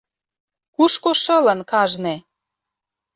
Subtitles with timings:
[0.75, 2.15] Кушко шылын кажне?